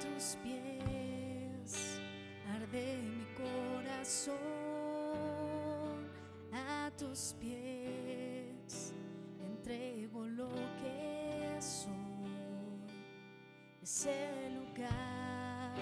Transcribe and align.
tus 0.00 0.36
pies, 0.42 2.00
arde 2.54 2.98
mi 3.02 3.24
corazón 3.34 4.36
a 6.52 6.90
tus 6.98 7.34
pies, 7.40 8.92
entrego 9.40 10.26
lo 10.26 10.48
que 10.82 11.56
soy, 11.60 11.92
es 13.82 14.06
el 14.06 14.54
lugar 14.54 15.74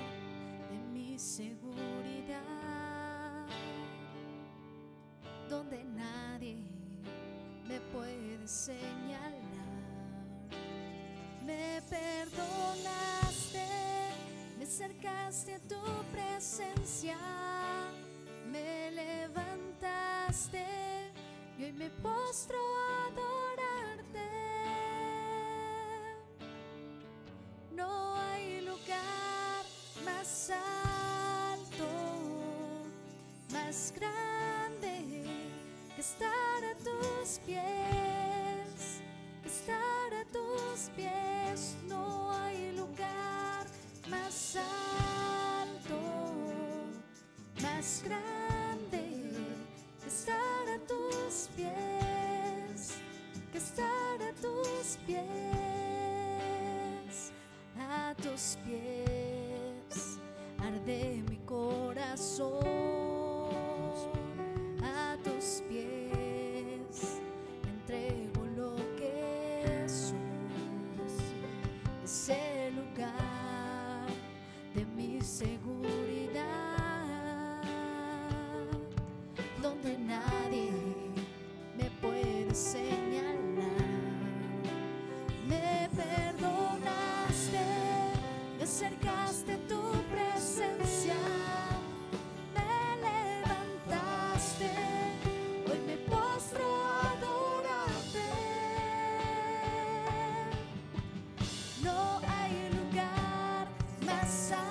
de 0.71 0.79
mi 0.93 1.19
seguridad, 1.19 2.45
donde 5.49 5.85
nadie 5.85 6.59
me 7.67 7.81
puede 7.93 8.47
señalar, 8.47 9.33
me 11.45 11.83
perdona 11.89 12.94
acercaste 14.75 15.55
a 15.55 15.61
tu 15.69 15.81
presencia, 16.11 17.17
me 18.51 18.91
levantaste 18.91 20.65
y 21.57 21.63
hoy 21.63 21.73
me 21.75 21.91
postro 21.91 22.59
a 22.59 23.07
adorarte. 23.07 24.31
No 27.71 28.17
hay 28.17 28.63
lugar 28.63 29.65
más 30.05 30.51
alto, 30.51 31.87
más 33.53 33.93
grande. 33.95 34.24
nuestras 47.85 48.34
side. 104.27 104.64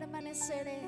permaneceré 0.00 0.79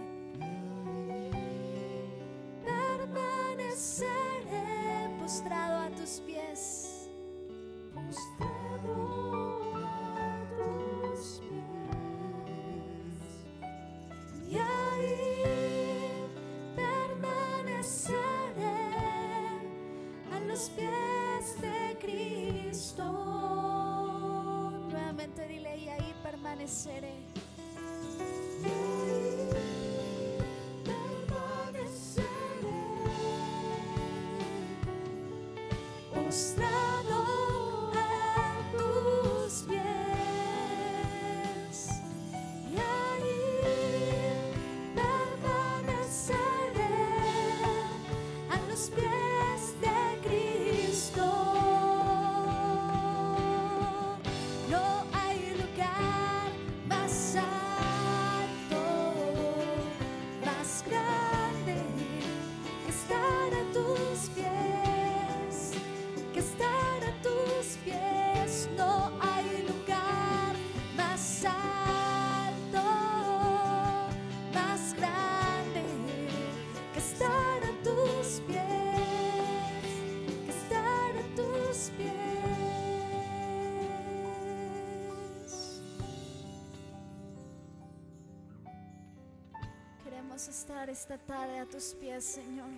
esta 90.81 91.17
tarde 91.17 91.59
a 91.59 91.67
tus 91.67 91.95
pies, 91.95 92.25
Señor. 92.25 92.71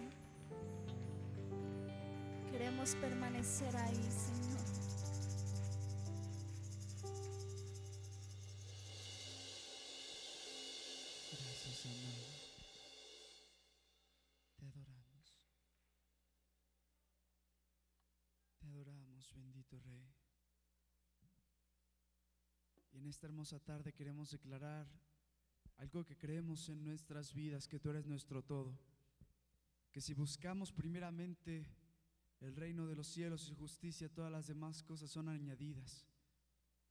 Queremos 2.50 2.94
permanecer 2.96 3.74
ahí, 3.76 3.94
Señor. 3.94 4.60
Gracias, 11.30 11.76
Señor. 11.76 12.14
Te 14.58 14.66
adoramos. 14.66 15.34
Te 18.58 18.66
adoramos, 18.66 19.34
bendito 19.34 19.80
Rey. 19.80 20.14
Y 22.92 22.98
en 22.98 23.06
esta 23.06 23.26
hermosa 23.26 23.58
tarde 23.60 23.92
queremos 23.92 24.30
declarar 24.30 24.86
algo 25.78 26.04
que 26.04 26.16
creemos 26.16 26.68
en 26.68 26.84
nuestras 26.84 27.32
vidas, 27.32 27.68
que 27.68 27.80
tú 27.80 27.90
eres 27.90 28.06
nuestro 28.06 28.42
todo, 28.42 28.78
que 29.92 30.00
si 30.00 30.14
buscamos 30.14 30.72
primeramente 30.72 31.66
el 32.40 32.56
reino 32.56 32.86
de 32.86 32.96
los 32.96 33.06
cielos 33.06 33.48
y 33.48 33.54
justicia, 33.54 34.08
todas 34.08 34.30
las 34.30 34.46
demás 34.46 34.82
cosas 34.82 35.10
son 35.10 35.28
añadidas. 35.28 36.06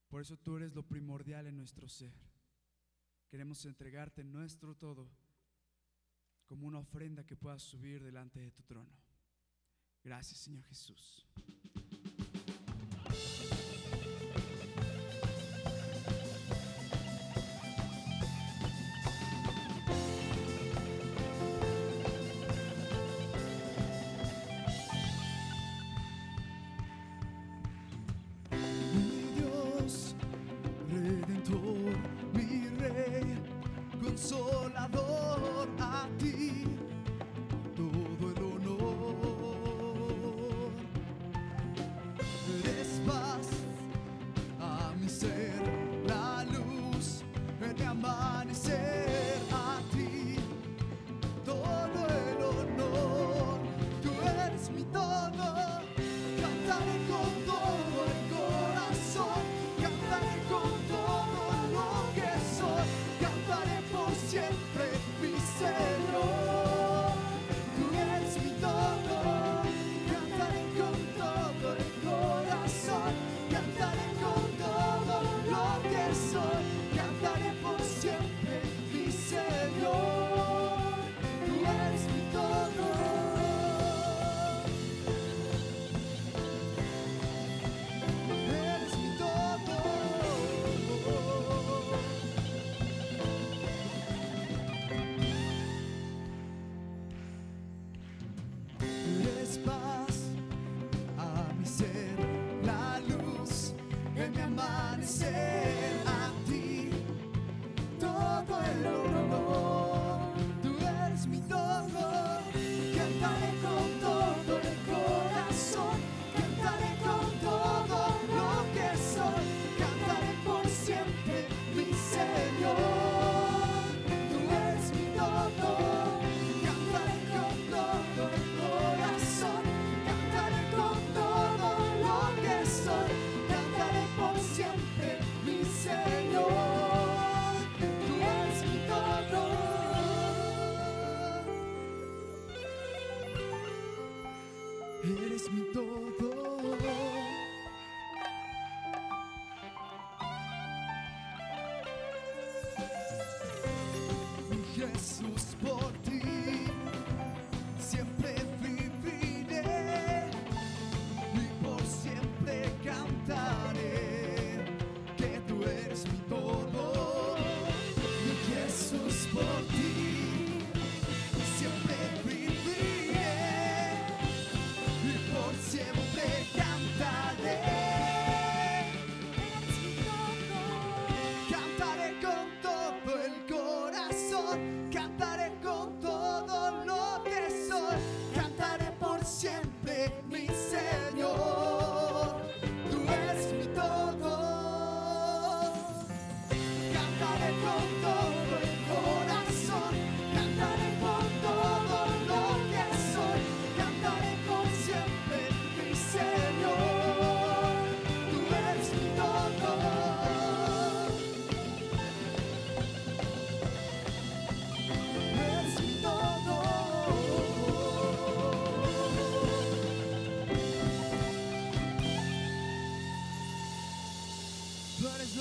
Por 0.07 0.21
eso 0.21 0.38
tú 0.38 0.57
eres 0.57 0.74
lo 0.74 0.83
primordial 0.83 1.47
en 1.47 1.57
nuestro 1.57 1.88
ser. 1.88 2.13
Queremos 3.30 3.65
entregarte 3.65 4.24
nuestro 4.24 4.75
todo 4.75 5.09
como 6.45 6.68
una 6.68 6.79
ofrenda 6.79 7.25
que 7.25 7.36
puedas 7.36 7.63
subir 7.63 8.03
delante 8.03 8.39
de 8.39 8.51
tu 8.51 8.63
trono. 8.63 8.91
Gracias, 10.03 10.39
Señor 10.39 10.63
Jesús. 10.65 11.25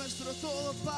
Nuestro 0.03 0.33
todo, 0.35 0.73
Padre. 0.85 0.92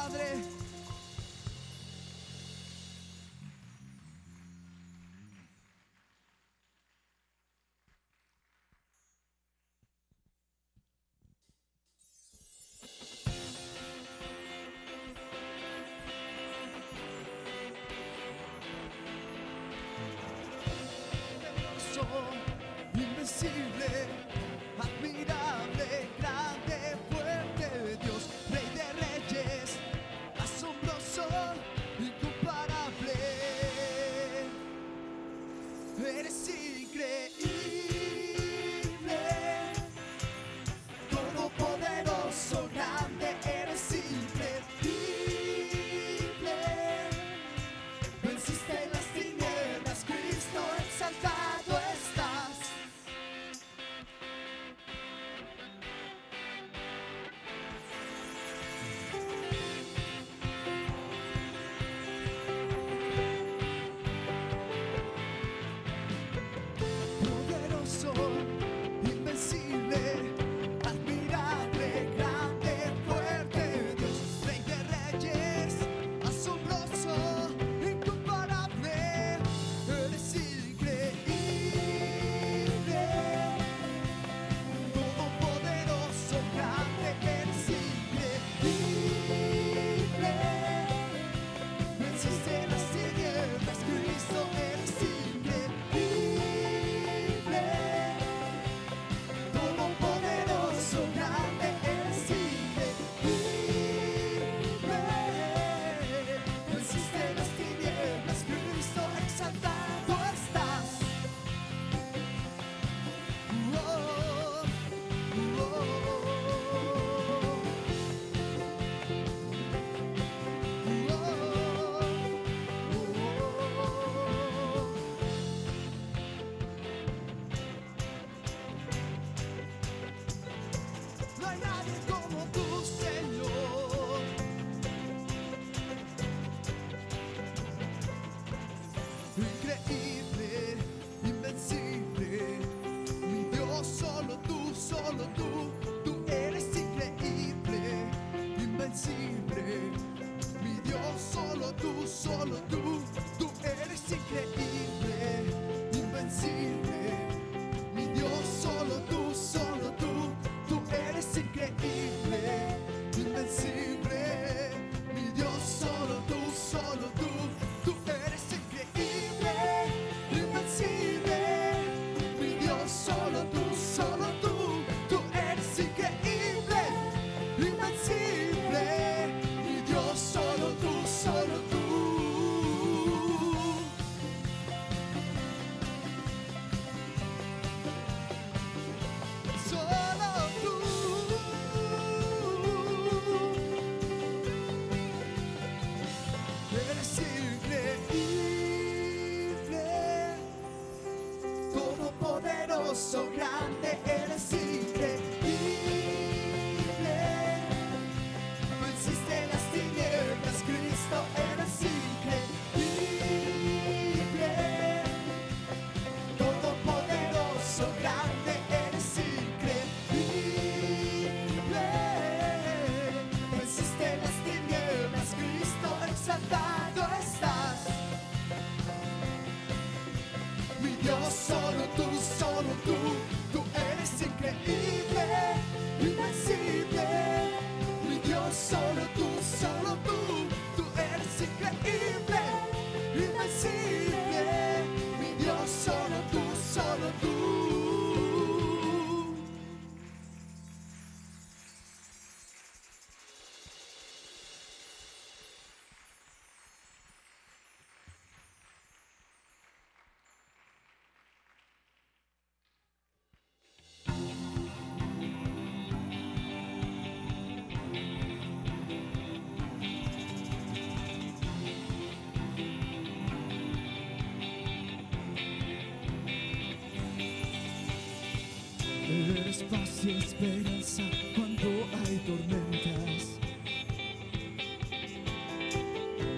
Esperanza 280.25 281.03
cuando 281.35 281.69
hay 282.03 282.17
tormentas. 282.25 283.39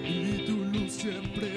Y 0.04 0.44
tu 0.46 0.56
luz 0.72 0.92
siempre 0.92 1.47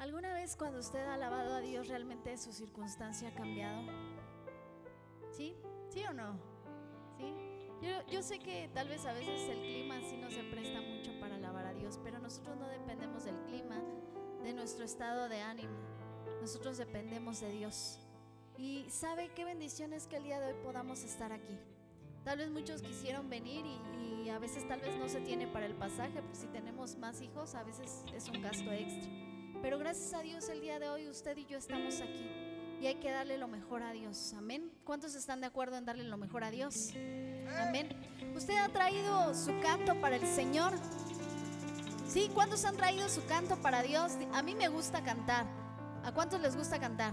¿Alguna 0.00 0.32
vez 0.32 0.56
cuando 0.56 0.78
usted 0.78 1.00
ha 1.00 1.12
alabado 1.12 1.56
a 1.56 1.60
Dios 1.60 1.88
realmente 1.88 2.34
su 2.38 2.54
circunstancia 2.54 3.28
ha 3.28 3.34
cambiado? 3.34 3.82
¿Sí? 5.30 5.54
¿Sí 5.90 6.02
o 6.08 6.14
no? 6.14 6.38
¿Sí? 7.18 7.34
Yo, 7.82 8.06
yo 8.10 8.22
sé 8.22 8.38
que 8.38 8.70
tal 8.72 8.88
vez 8.88 9.04
a 9.04 9.12
veces 9.12 9.46
el 9.50 9.58
clima 9.58 10.00
sí 10.08 10.16
no 10.16 10.30
se 10.30 10.42
presta 10.44 10.80
mucho 10.80 11.20
para 11.20 11.34
alabar 11.34 11.66
a 11.66 11.74
Dios, 11.74 12.00
pero 12.02 12.18
nosotros 12.18 12.56
no 12.56 12.66
dependemos 12.68 13.26
del 13.26 13.38
clima, 13.42 13.78
de 14.42 14.54
nuestro 14.54 14.86
estado 14.86 15.28
de 15.28 15.42
ánimo. 15.42 15.76
Nosotros 16.40 16.78
dependemos 16.78 17.42
de 17.42 17.50
Dios. 17.50 18.00
Y 18.56 18.86
sabe 18.88 19.28
qué 19.34 19.44
bendición 19.44 19.92
es 19.92 20.06
que 20.06 20.16
el 20.16 20.24
día 20.24 20.40
de 20.40 20.54
hoy 20.54 20.58
podamos 20.64 21.04
estar 21.04 21.30
aquí. 21.30 21.58
Tal 22.24 22.38
vez 22.38 22.48
muchos 22.48 22.80
quisieron 22.80 23.28
venir 23.28 23.66
y, 23.66 24.30
a 24.30 24.38
veces 24.38 24.66
tal 24.66 24.80
vez 24.80 24.96
no 24.96 25.10
se 25.10 25.20
tiene 25.20 25.46
para 25.46 25.66
el 25.66 25.74
pasaje, 25.74 26.22
pues 26.22 26.38
si 26.38 26.46
tenemos 26.46 26.96
más 26.96 27.20
hijos 27.20 27.54
a 27.54 27.64
veces 27.64 28.04
es 28.14 28.28
un 28.28 28.40
gasto 28.40 28.72
extra. 28.72 29.29
Pero 29.62 29.78
gracias 29.78 30.14
a 30.14 30.22
Dios 30.22 30.48
el 30.48 30.60
día 30.60 30.78
de 30.78 30.88
hoy 30.88 31.08
usted 31.08 31.36
y 31.36 31.44
yo 31.44 31.58
estamos 31.58 32.00
aquí 32.00 32.30
y 32.80 32.86
hay 32.86 32.94
que 32.94 33.10
darle 33.10 33.36
lo 33.36 33.46
mejor 33.46 33.82
a 33.82 33.92
Dios. 33.92 34.32
Amén. 34.36 34.72
¿Cuántos 34.84 35.14
están 35.14 35.42
de 35.42 35.46
acuerdo 35.46 35.76
en 35.76 35.84
darle 35.84 36.04
lo 36.04 36.16
mejor 36.16 36.44
a 36.44 36.50
Dios? 36.50 36.90
Amén. 37.60 37.94
¿Usted 38.34 38.56
ha 38.56 38.68
traído 38.70 39.34
su 39.34 39.58
canto 39.60 40.00
para 40.00 40.16
el 40.16 40.26
Señor? 40.26 40.72
¿Sí? 42.08 42.30
¿Cuántos 42.32 42.64
han 42.64 42.76
traído 42.76 43.08
su 43.10 43.24
canto 43.26 43.56
para 43.56 43.82
Dios? 43.82 44.12
A 44.32 44.42
mí 44.42 44.54
me 44.54 44.68
gusta 44.68 45.02
cantar. 45.04 45.44
¿A 46.04 46.12
cuántos 46.12 46.40
les 46.40 46.56
gusta 46.56 46.80
cantar? 46.80 47.12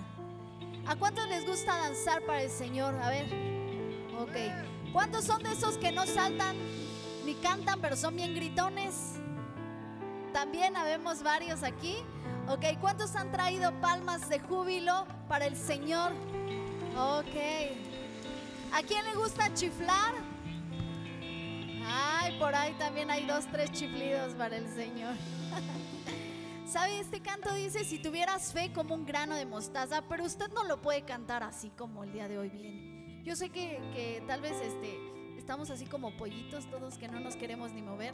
¿A 0.88 0.96
cuántos 0.96 1.28
les 1.28 1.46
gusta 1.46 1.76
danzar 1.76 2.26
para 2.26 2.42
el 2.44 2.50
Señor? 2.50 2.96
A 2.96 3.10
ver. 3.10 3.26
Ok. 4.18 4.94
¿Cuántos 4.94 5.26
son 5.26 5.44
de 5.44 5.52
esos 5.52 5.78
que 5.78 5.92
no 5.92 6.06
saltan 6.06 6.56
ni 7.26 7.36
cantan, 7.36 7.82
pero 7.82 7.98
son 7.98 8.16
bien 8.16 8.34
gritones? 8.34 9.16
También 10.32 10.78
habemos 10.78 11.24
varios 11.24 11.64
aquí. 11.64 11.98
Ok, 12.50 12.64
¿cuántos 12.80 13.14
han 13.18 13.30
traído 13.30 13.74
palmas 13.82 14.30
de 14.30 14.40
júbilo 14.40 15.06
para 15.28 15.46
el 15.48 15.58
Señor? 15.58 16.14
Ok. 16.96 17.36
¿A 18.72 18.82
quién 18.84 19.04
le 19.04 19.16
gusta 19.16 19.54
chiflar? 19.54 20.14
Ay, 21.86 22.40
por 22.40 22.56
ahí 22.56 22.74
también 22.76 23.12
hay 23.12 23.26
dos, 23.26 23.46
tres 23.52 23.70
chiflidos 23.74 24.34
para 24.36 24.56
el 24.56 24.70
Señor. 24.70 25.14
¿Sabe? 26.66 27.02
Este 27.02 27.20
canto 27.20 27.54
dice, 27.54 27.84
si 27.84 28.00
tuvieras 28.00 28.54
fe 28.54 28.72
como 28.72 28.96
un 28.96 29.06
grano 29.06 29.36
de 29.36 29.46
mostaza, 29.46 30.02
pero 30.08 30.24
usted 30.24 30.50
no 30.54 30.64
lo 30.64 30.82
puede 30.82 31.02
cantar 31.02 31.44
así 31.44 31.70
como 31.72 32.06
el 32.06 32.14
día 32.14 32.30
de 32.30 32.38
hoy 32.38 32.50
bien. 32.50 33.24
Yo 33.26 33.36
sé 33.36 33.50
que, 33.50 33.78
que 33.94 34.24
tal 34.26 34.40
vez 34.40 34.54
este, 34.62 34.98
estamos 35.38 35.70
así 35.70 35.86
como 35.86 36.16
pollitos 36.16 36.66
todos 36.70 36.98
que 36.98 37.10
no 37.10 37.20
nos 37.20 37.36
queremos 37.36 37.74
ni 37.74 37.82
mover, 37.82 38.14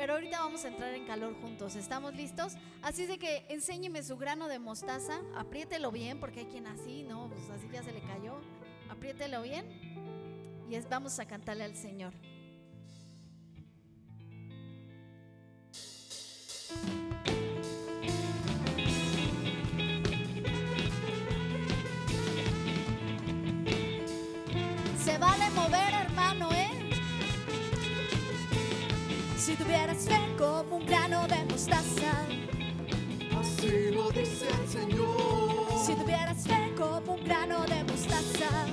pero 0.00 0.14
ahorita 0.14 0.40
vamos 0.40 0.64
a 0.64 0.68
entrar 0.68 0.94
en 0.94 1.04
calor 1.04 1.38
juntos. 1.42 1.76
¿Estamos 1.76 2.14
listos? 2.14 2.54
Así 2.80 3.04
de 3.04 3.18
que 3.18 3.44
enséñeme 3.50 4.02
su 4.02 4.16
grano 4.16 4.48
de 4.48 4.58
mostaza, 4.58 5.20
apriételo 5.36 5.90
bien, 5.90 6.18
porque 6.18 6.40
hay 6.40 6.46
quien 6.46 6.66
así, 6.66 7.02
¿no? 7.02 7.28
Pues 7.28 7.50
así 7.50 7.68
ya 7.70 7.82
se 7.82 7.92
le 7.92 8.00
cayó. 8.00 8.40
Apriételo 8.88 9.42
bien 9.42 9.66
y 10.70 10.74
es, 10.74 10.88
vamos 10.88 11.18
a 11.18 11.26
cantarle 11.26 11.64
al 11.64 11.76
Señor. 11.76 12.14
Se 25.04 25.18
vale 25.18 25.50
mover, 25.50 25.79
Si 29.50 29.56
tuvieras 29.56 30.04
fe 30.06 30.16
como 30.38 30.76
un 30.76 30.86
grano 30.86 31.26
de 31.26 31.44
mostaza, 31.46 32.12
Así 33.36 33.90
lo 33.90 34.08
dice 34.12 34.46
el 34.46 34.68
Señor. 34.68 35.66
si 35.84 35.92
tuvieras 35.96 36.46
fe 36.46 36.72
como 36.78 37.14
un 37.14 37.24
grano 37.24 37.64
de 37.66 37.82
mostaza, 37.82 38.66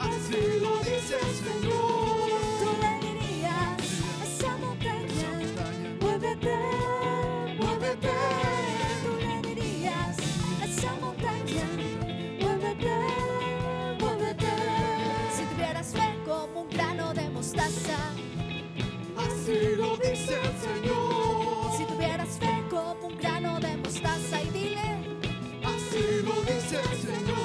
Así 0.00 0.58
lo 0.62 0.78
dice 0.78 1.16
el 1.20 1.34
Señor. 1.36 1.83
Lo 26.84 26.90
dice 26.90 27.43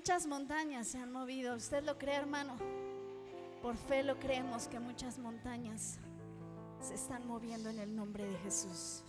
Muchas 0.00 0.26
montañas 0.26 0.88
se 0.88 0.96
han 0.96 1.12
movido. 1.12 1.54
¿Usted 1.54 1.84
lo 1.84 1.98
cree, 1.98 2.14
hermano? 2.14 2.56
Por 3.60 3.76
fe 3.76 4.02
lo 4.02 4.18
creemos 4.18 4.66
que 4.66 4.80
muchas 4.80 5.18
montañas 5.18 5.98
se 6.80 6.94
están 6.94 7.26
moviendo 7.26 7.68
en 7.68 7.78
el 7.80 7.94
nombre 7.94 8.24
de 8.24 8.38
Jesús. 8.38 9.04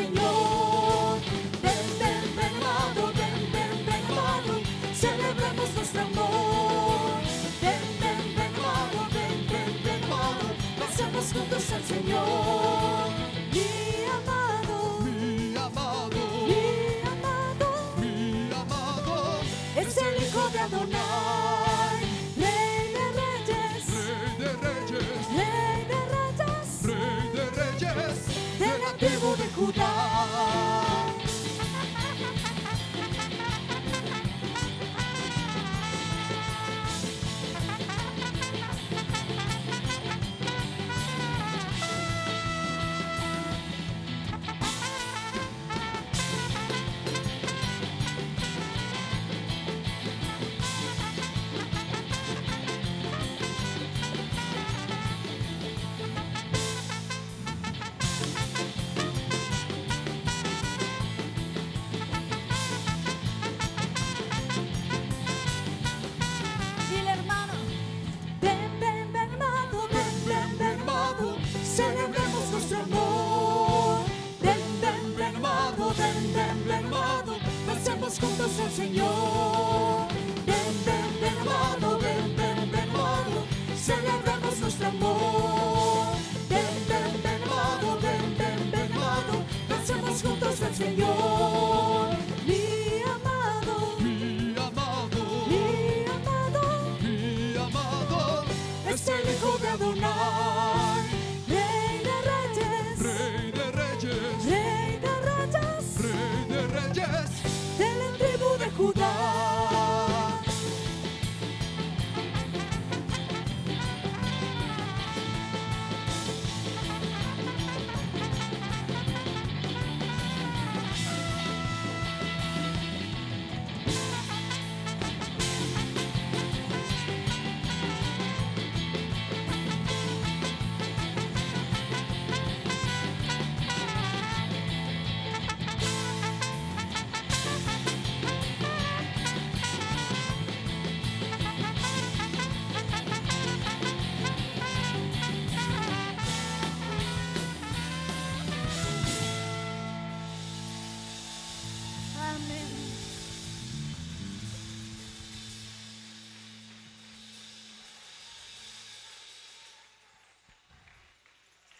Senhor. 0.00 0.29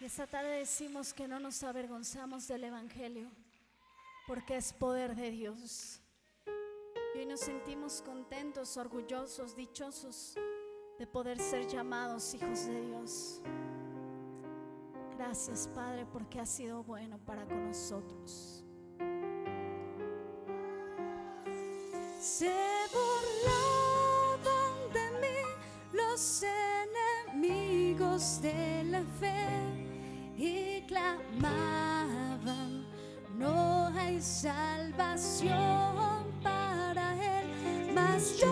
Y 0.01 0.05
esta 0.05 0.25
tarde 0.25 0.57
decimos 0.57 1.13
que 1.13 1.27
no 1.27 1.39
nos 1.39 1.61
avergonzamos 1.61 2.47
del 2.47 2.63
Evangelio, 2.63 3.29
porque 4.25 4.57
es 4.57 4.73
poder 4.73 5.15
de 5.15 5.29
Dios. 5.29 6.01
Y 7.13 7.19
hoy 7.19 7.27
nos 7.27 7.41
sentimos 7.41 8.01
contentos, 8.01 8.77
orgullosos, 8.77 9.55
dichosos 9.55 10.33
de 10.97 11.05
poder 11.05 11.39
ser 11.39 11.67
llamados 11.67 12.33
hijos 12.33 12.65
de 12.65 12.81
Dios. 12.81 13.43
Gracias, 15.19 15.67
Padre, 15.67 16.07
porque 16.11 16.39
has 16.39 16.49
sido 16.49 16.81
bueno 16.81 17.19
para 17.19 17.45
con 17.45 17.67
nosotros. 17.67 18.65
Se 22.19 22.51
burlaban 22.91 24.63
de 24.93 25.11
mí 25.21 25.37
los 25.93 26.43
enemigos 27.27 28.41
de 28.41 28.83
la 28.85 29.03
fe 29.19 29.50
no 33.37 33.87
hay 33.97 34.21
salvación 34.21 35.51
para 36.43 37.13
él, 37.15 37.91
mas 37.93 38.37
yo 38.37 38.50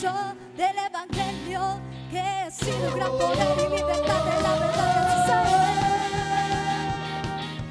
del 0.00 0.76
evangelio 0.78 1.80
que 2.08 2.20
ha 2.20 2.48
sido 2.52 2.94
gran 2.94 3.10
poder 3.10 3.58
y 3.58 3.68
libertad 3.78 4.24
de 4.24 4.42
la 4.42 4.54
verdad 4.54 5.26
sabe. 5.26 5.56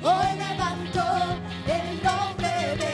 Hoy 0.03 0.37
levanto 0.37 1.03
el 1.67 2.03
nombre 2.03 2.49
de. 2.75 2.91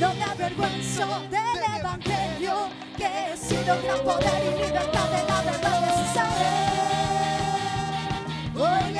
No 0.00 0.14
me 0.14 0.24
avergüenzo 0.24 1.06
del 1.30 1.62
evangelio 1.78 2.54
que 2.96 3.04
ha 3.04 3.36
sido 3.36 3.76
gran 3.82 4.00
poder 4.00 4.42
y 4.46 4.50
libertad 4.64 5.10
de 5.10 5.24
la 5.28 5.42
verdad 5.42 5.94
se 5.94 6.04
sabe. 6.14 6.50
Hoy 8.56 8.92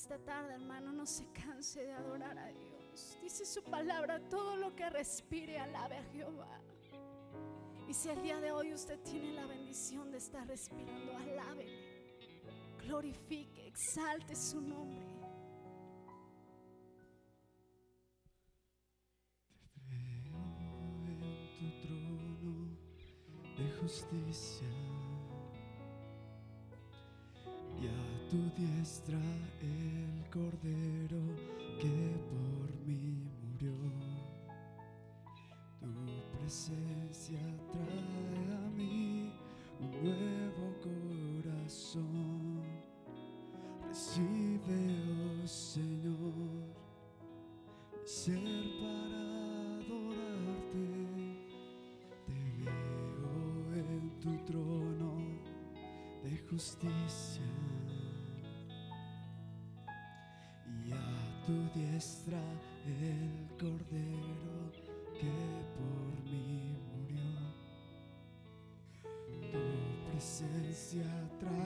esta 0.00 0.16
tarde, 0.16 0.54
hermano, 0.54 0.92
no 0.92 1.04
se 1.04 1.26
canse 1.30 1.84
de 1.84 1.92
adorar 1.92 2.38
a 2.38 2.46
Dios. 2.46 3.18
Dice 3.20 3.44
su 3.44 3.62
palabra, 3.62 4.18
todo 4.30 4.56
lo 4.56 4.74
que 4.74 4.88
respire, 4.88 5.58
alabe 5.58 5.98
a 5.98 6.04
Jehová. 6.04 6.58
Y 7.86 7.92
si 7.92 8.08
el 8.08 8.22
día 8.22 8.40
de 8.40 8.50
hoy 8.50 8.72
usted 8.72 8.98
tiene 9.00 9.34
la 9.34 9.44
bendición 9.44 10.10
de 10.10 10.16
estar 10.16 10.48
respirando, 10.48 11.14
alábele, 11.18 12.40
glorifique, 12.82 13.66
exalte 13.66 14.34
su 14.34 14.62
nombre. 14.62 15.04
Veo 19.86 20.38
en 21.10 21.58
tu 21.58 21.80
trono 21.82 22.78
de 23.58 23.70
justicia 23.82 24.99
tu 28.30 28.38
diestra 28.56 29.18
el 29.60 30.24
cordero 30.30 31.20
que 31.80 32.14
por 32.30 32.70
mí 32.86 33.26
murió. 33.42 33.74
Tu 35.80 36.38
presencia 36.38 37.40
trae 37.72 38.54
a 38.54 38.70
mí 38.70 39.32
un 39.80 39.90
nuevo 40.04 40.64
corazón. 41.42 42.62
Recibe, 43.88 44.80
oh 45.42 45.46
Señor, 45.48 46.76
ser 48.04 48.38
para 48.80 49.22
adorarte. 49.80 50.86
Te 52.26 52.40
veo 52.62 53.74
en 53.74 54.20
tu 54.20 54.32
trono 54.44 55.10
de 56.22 56.38
justicia 56.48 57.49
diestra 61.74 62.38
el 62.86 63.48
cordero 63.58 64.72
que 65.14 65.32
por 65.76 66.12
mí 66.24 66.76
murió. 66.92 67.30
Tu 69.52 69.62
presencia 70.10 71.08
trae 71.38 71.59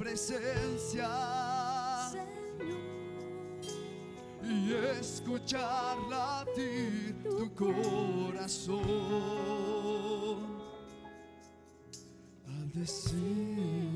presencia. 0.00 1.10
Y 4.42 4.72
escuchar 4.98 5.98
latir 6.08 7.22
tu 7.22 7.54
corazón. 7.54 8.80
Al 12.48 12.72
decirme 12.72 13.89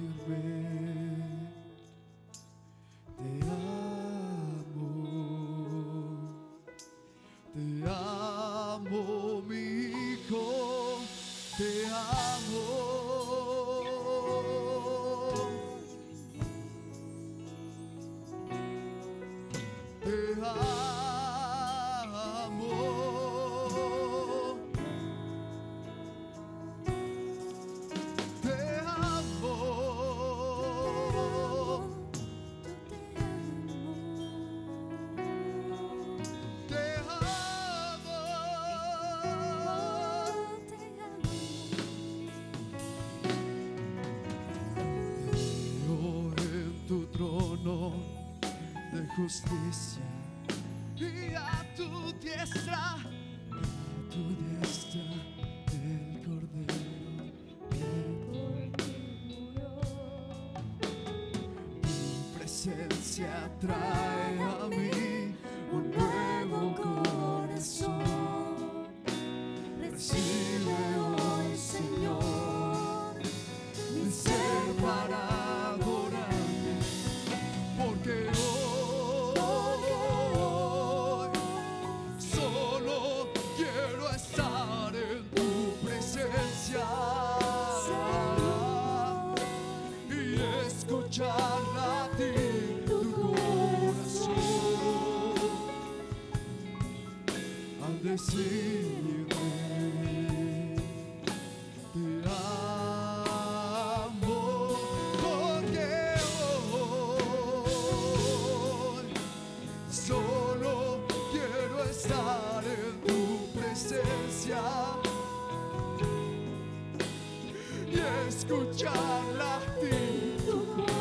escuchar 118.29 119.23
latir 119.39 120.37
tu 120.47 120.94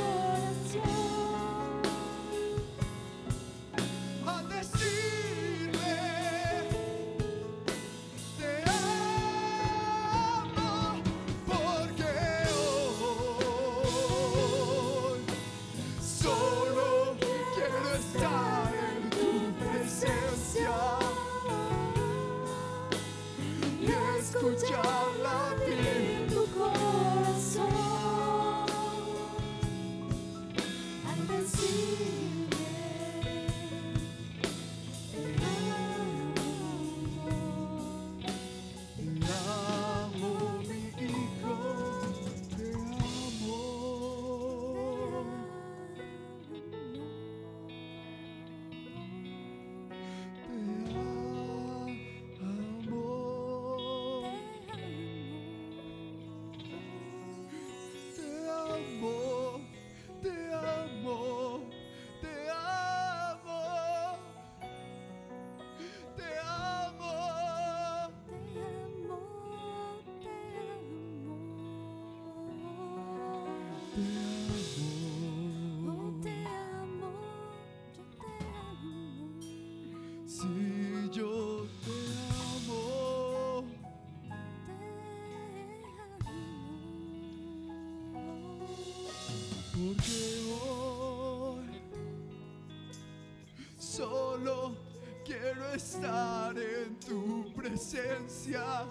estar 95.75 96.55
en 96.57 96.99
tu 96.99 97.51
presencia 97.53 98.85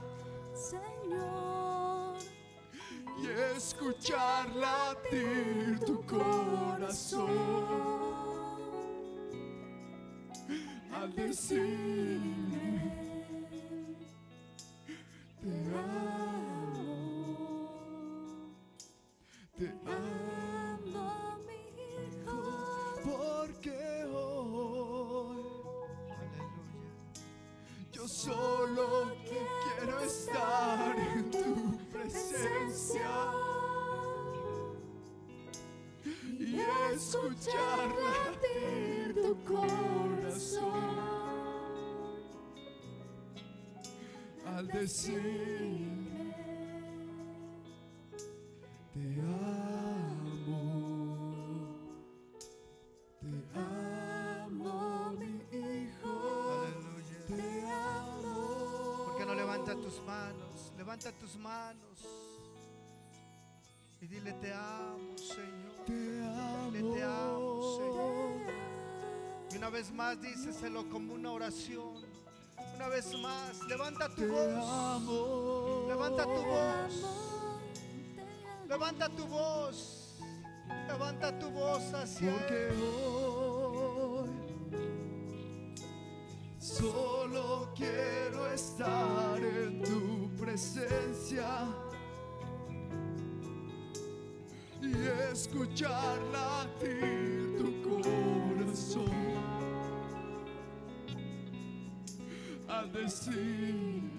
Señor. 0.55 2.17
y 3.23 3.57
escuchar 3.57 4.49
latir 4.57 5.79
tu 5.87 6.03
corazón 6.05 7.31
al 10.93 11.15
decirme 11.15 12.32
escuchar 37.13 37.89
latir 38.03 39.15
tu 39.15 39.37
corazón. 39.45 40.73
Al 44.47 44.67
decirme 44.69 46.02
más 69.93 70.21
díceselo 70.21 70.89
como 70.89 71.15
una 71.15 71.33
oración. 71.33 72.03
Una 72.77 72.89
vez 72.89 73.15
más, 73.19 73.61
levanta 73.69 74.09
tu 74.09 74.23
Te 74.23 74.27
voz. 74.27 74.69
amo. 74.69 75.85
Levanta 75.89 76.25
tu 76.25 76.43
voz. 76.43 77.05
Amo. 77.05 77.61
Levanta 78.69 79.09
tu 79.09 79.27
voz. 79.27 79.99
Levanta 80.89 81.39
tu 81.39 81.51
voz 81.51 81.93
hacia 81.95 82.31
Porque 82.33 82.69
Él. 82.69 82.83
hoy 82.83 84.31
solo 86.59 87.73
quiero 87.77 88.47
estar 88.53 89.39
en 89.39 89.83
tu 89.83 90.31
presencia 90.37 91.67
y 94.81 94.93
escuchar 95.33 96.19
latir 96.33 97.42
tu 97.42 97.42
al 102.83 102.93
decirme 102.93 104.13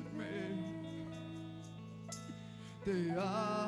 te 2.85 3.11
amo. 3.11 3.62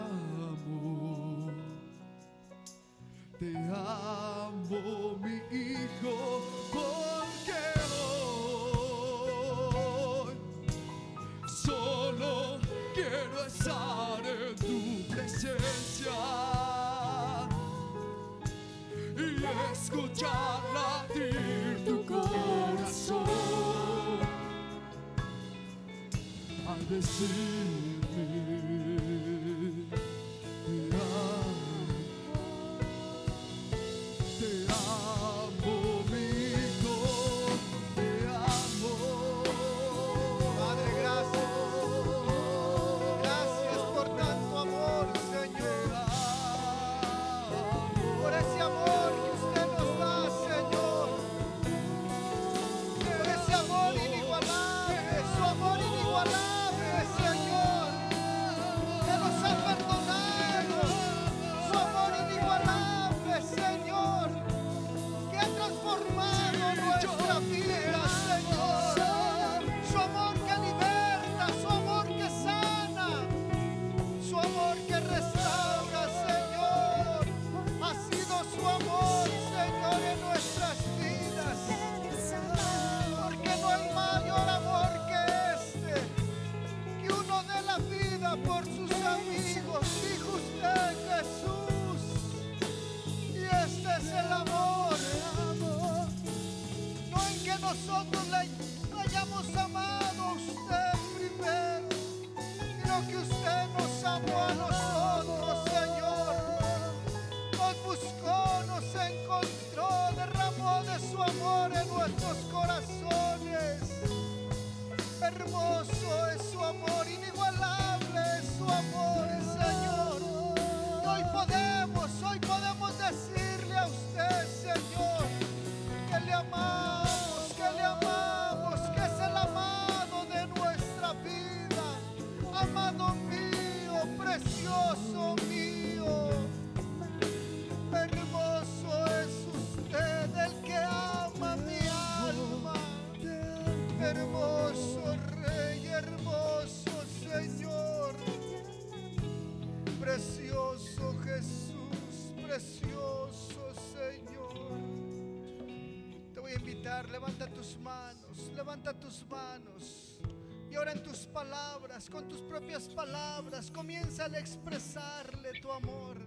Con 162.03 162.27
tus 162.27 162.41
propias 162.41 162.89
palabras, 162.89 163.71
comienza 163.71 164.25
a 164.25 164.37
expresarle 164.37 165.61
tu 165.61 165.71
amor. 165.71 166.17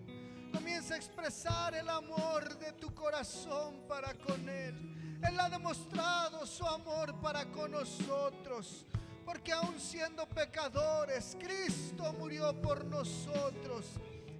Comienza 0.50 0.94
a 0.94 0.96
expresar 0.96 1.74
el 1.74 1.90
amor 1.90 2.58
de 2.58 2.72
tu 2.72 2.94
corazón 2.94 3.82
para 3.86 4.14
con 4.14 4.48
Él. 4.48 5.18
Él 5.22 5.38
ha 5.38 5.50
demostrado 5.50 6.46
su 6.46 6.64
amor 6.66 7.20
para 7.20 7.44
con 7.52 7.72
nosotros. 7.72 8.86
Porque 9.26 9.52
aun 9.52 9.78
siendo 9.78 10.26
pecadores, 10.26 11.36
Cristo 11.38 12.14
murió 12.14 12.58
por 12.62 12.86
nosotros. 12.86 13.84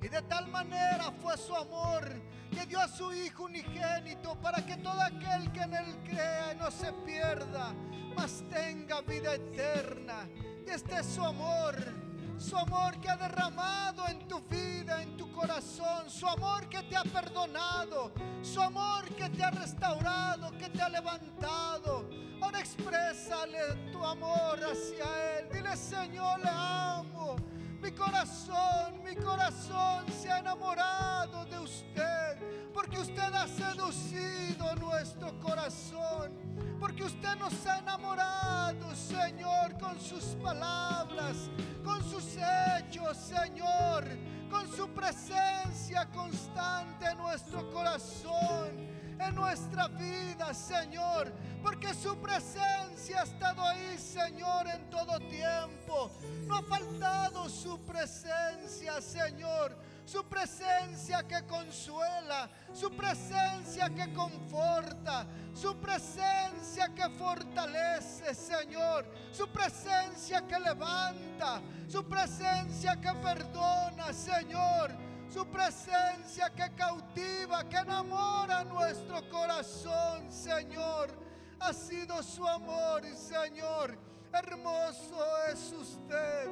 Y 0.02 0.08
de 0.08 0.22
tal 0.22 0.48
manera 0.48 1.12
fue 1.20 1.36
su 1.36 1.54
amor 1.54 2.08
que 2.50 2.64
dio 2.64 2.80
a 2.80 2.88
su 2.88 3.12
Hijo 3.12 3.44
unigénito 3.44 4.34
para 4.40 4.64
que 4.64 4.78
todo 4.78 4.98
aquel 5.02 5.52
que 5.52 5.60
en 5.60 5.74
él 5.74 5.94
crea 6.04 6.54
no 6.54 6.70
se 6.70 6.90
pierda, 7.04 7.74
mas 8.16 8.42
tenga 8.48 9.02
vida 9.02 9.34
eterna. 9.34 10.26
Este 10.70 11.00
es 11.00 11.06
su 11.06 11.24
amor, 11.24 11.76
su 12.36 12.56
amor 12.56 13.00
que 13.00 13.08
ha 13.08 13.16
derramado 13.16 14.06
en 14.06 14.28
tu 14.28 14.40
vida, 14.42 15.02
en 15.02 15.16
tu 15.16 15.32
corazón, 15.32 16.08
su 16.08 16.26
amor 16.26 16.68
que 16.68 16.82
te 16.82 16.96
ha 16.96 17.02
perdonado, 17.04 18.12
su 18.42 18.60
amor 18.60 19.04
que 19.14 19.30
te 19.30 19.42
ha 19.42 19.50
restaurado, 19.50 20.50
que 20.58 20.68
te 20.68 20.82
ha 20.82 20.88
levantado. 20.90 22.08
Ahora 22.40 22.60
exprésale 22.60 23.58
tu 23.90 24.04
amor 24.04 24.58
hacia 24.62 25.38
Él. 25.38 25.48
Dile, 25.52 25.74
Señor, 25.76 26.38
le 26.40 26.50
amo. 26.50 27.36
Mi 27.80 27.92
corazón, 27.92 29.02
mi 29.04 29.14
corazón 29.14 30.04
se 30.20 30.30
ha 30.30 30.38
enamorado 30.40 31.44
de 31.46 31.58
usted, 31.58 32.70
porque 32.74 32.98
usted 32.98 33.32
ha 33.34 33.46
seducido 33.46 34.74
nuestro 34.76 35.38
corazón, 35.40 36.32
porque 36.80 37.04
usted 37.04 37.36
nos 37.36 37.66
ha 37.66 37.78
enamorado, 37.78 38.94
Señor, 38.94 39.78
con 39.78 40.00
sus 40.00 40.24
palabras, 40.42 41.50
con 41.84 42.02
sus 42.02 42.36
hechos, 42.36 43.16
Señor, 43.16 44.04
con 44.50 44.70
su 44.70 44.88
presencia 44.88 46.06
constante 46.12 47.06
en 47.06 47.18
nuestro 47.18 47.70
corazón 47.70 48.97
en 49.20 49.34
nuestra 49.34 49.88
vida, 49.88 50.52
Señor, 50.54 51.32
porque 51.62 51.92
su 51.94 52.16
presencia 52.18 53.20
ha 53.20 53.24
estado 53.24 53.62
ahí, 53.62 53.98
Señor, 53.98 54.66
en 54.68 54.88
todo 54.90 55.18
tiempo. 55.20 56.10
No 56.46 56.56
ha 56.56 56.62
faltado 56.62 57.48
su 57.48 57.78
presencia, 57.80 59.00
Señor. 59.00 59.76
Su 60.04 60.24
presencia 60.24 61.22
que 61.28 61.44
consuela, 61.46 62.48
su 62.72 62.90
presencia 62.90 63.90
que 63.90 64.10
conforta, 64.14 65.26
su 65.52 65.76
presencia 65.76 66.88
que 66.94 67.10
fortalece, 67.10 68.34
Señor, 68.34 69.04
su 69.30 69.46
presencia 69.48 70.46
que 70.46 70.58
levanta, 70.60 71.60
su 71.88 72.02
presencia 72.08 72.96
que 72.98 73.12
perdona, 73.20 74.10
Señor 74.14 75.07
su 75.30 75.46
presencia 75.46 76.50
que 76.50 76.70
cautiva, 76.74 77.68
que 77.68 77.76
enamora 77.76 78.64
nuestro 78.64 79.28
corazón, 79.28 80.30
Señor. 80.32 81.10
Ha 81.60 81.72
sido 81.72 82.22
su 82.22 82.46
amor, 82.46 83.02
Señor. 83.14 83.98
Hermoso 84.32 85.24
es 85.50 85.72
usted, 85.72 86.48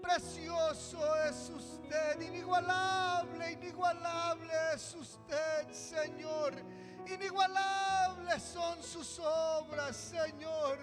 precioso 0.00 0.98
es 1.28 1.50
usted, 1.50 2.20
inigualable, 2.20 3.52
inigualable 3.52 4.52
es 4.74 4.94
usted, 4.94 5.70
Señor. 5.70 6.54
Inigualables 7.06 8.42
son 8.42 8.82
sus 8.82 9.18
obras, 9.20 9.96
Señor. 9.96 10.78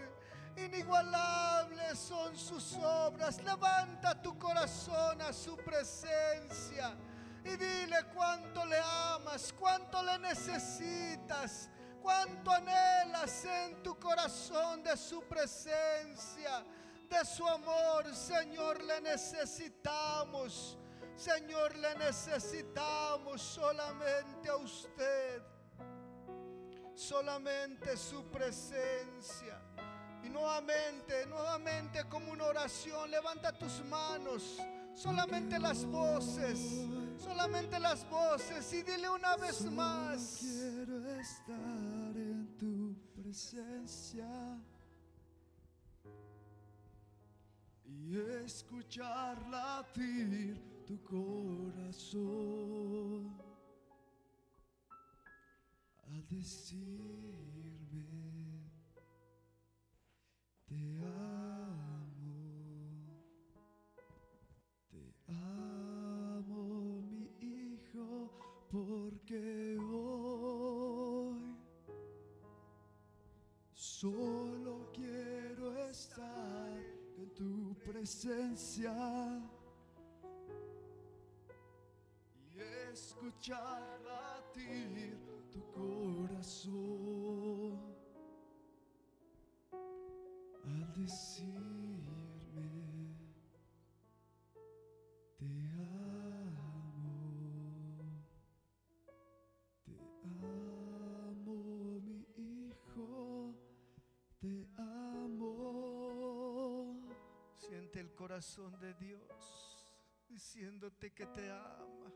Inigualables 0.56 1.98
son 1.98 2.36
sus 2.38 2.74
obras. 2.76 3.42
Levanta 3.44 4.22
tu 4.22 4.38
corazón 4.38 5.22
a 5.22 5.32
su 5.34 5.56
presencia 5.58 6.96
y 7.50 7.58
dile 7.58 7.98
cuánto 8.14 8.66
le 8.66 8.80
amas, 8.80 9.54
cuánto 9.54 10.02
le 10.04 10.20
necesitas, 10.20 11.70
cuánto 12.02 12.52
anhelas 12.52 13.46
en 13.46 13.82
tu 13.82 13.98
corazón 14.00 14.84
de 14.84 14.96
su 14.96 15.22
presencia, 15.24 16.64
de 17.10 17.26
su 17.26 17.48
amor. 17.48 18.14
Señor, 18.14 18.84
le 18.84 19.02
necesitamos. 19.02 20.78
Señor, 21.16 21.76
le 21.76 21.96
necesitamos 21.96 23.42
solamente 23.42 24.50
a 24.50 24.56
usted. 24.56 25.42
Solamente 26.94 27.98
su 27.98 28.24
presencia. 28.30 29.60
Y 30.24 30.30
nuevamente, 30.30 31.26
nuevamente 31.26 32.04
como 32.10 32.32
una 32.32 32.46
oración, 32.46 33.10
levanta 33.10 33.52
tus 33.58 33.84
manos. 33.86 34.60
Solamente 35.00 35.58
las 35.58 35.86
voces, 35.86 36.86
solamente 37.18 37.80
las 37.80 38.04
voces. 38.10 38.74
Y 38.74 38.84
dile 38.84 39.10
una 39.10 39.38
vez 39.38 39.64
más. 39.72 40.40
Quiero 40.42 41.06
estar 41.16 42.18
en 42.18 42.58
tu 42.58 42.98
presencia 43.14 44.28
y 47.86 48.18
escuchar 48.44 49.42
latir 49.48 50.62
tu 50.86 51.02
corazón 51.02 52.12
al 56.08 56.28
decirme 56.28 57.70
te 60.68 60.76
amo, 61.06 61.39
porque 69.30 69.78
hoy 69.94 71.38
solo 73.74 74.90
quiero 74.92 75.78
estar 75.88 76.80
en 77.18 77.34
tu 77.36 77.76
presencia 77.84 78.92
y 82.56 82.60
escuchar 82.92 84.02
latir 84.02 85.16
tu 85.52 85.62
corazón 85.74 87.69
corazón 108.40 108.80
de 108.80 108.94
Dios 108.94 109.86
diciéndote 110.30 111.12
que 111.12 111.26
te 111.26 111.52
ama. 111.52 112.10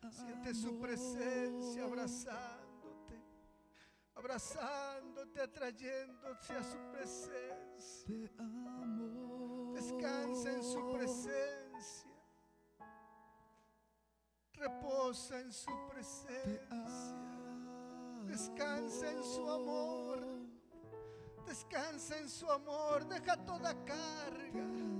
Te 0.00 0.12
Siente 0.12 0.54
su 0.54 0.78
presencia 0.78 1.82
abrazándote, 1.82 3.20
abrazándote, 4.14 5.40
atrayéndote 5.40 6.52
a 6.52 6.62
su 6.62 6.78
presencia. 6.92 8.06
Te 8.06 8.30
amo. 8.38 9.72
Descansa 9.74 10.52
en 10.52 10.62
su 10.62 10.92
presencia. 10.92 12.12
Reposa 14.52 15.40
en 15.40 15.52
su 15.52 15.72
presencia. 15.88 16.60
Descansa 18.24 19.10
en 19.10 19.24
su 19.24 19.50
amor. 19.50 20.28
Descansa 21.44 22.18
en 22.18 22.28
su 22.28 22.48
amor. 22.48 23.04
Deja 23.08 23.36
toda 23.44 23.74
carga. 23.84 24.97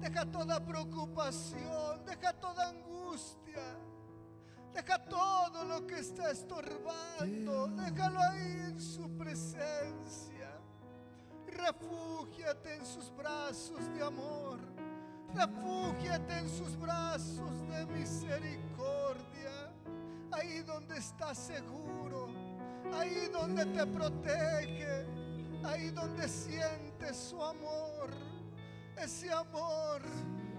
Deja 0.00 0.24
toda 0.24 0.64
preocupación. 0.64 2.04
Deja 2.06 2.32
toda 2.32 2.70
angustia. 2.70 3.62
Deja 4.72 4.98
todo 5.04 5.64
lo 5.64 5.86
que 5.86 5.98
está 5.98 6.30
estorbando. 6.30 7.68
Déjalo 7.68 8.20
ahí 8.20 8.62
en 8.68 8.80
su 8.80 9.10
presencia. 9.16 10.58
Refúgiate 11.46 12.76
en 12.76 12.86
sus 12.86 13.14
brazos 13.14 13.92
de 13.94 14.02
amor. 14.02 14.58
Refúgiate 15.34 16.38
en 16.38 16.48
sus 16.48 16.78
brazos 16.78 17.68
de 17.68 17.86
misericordia. 17.86 19.72
Ahí 20.32 20.62
donde 20.62 20.96
estás 20.96 21.36
seguro. 21.36 22.28
Ahí 22.94 23.28
donde 23.32 23.66
te 23.66 23.86
protege. 23.86 25.06
Ahí 25.64 25.90
donde 25.90 26.26
sientes 26.28 27.16
su 27.16 27.42
amor. 27.42 28.19
Ese 29.02 29.32
amor. 29.32 30.02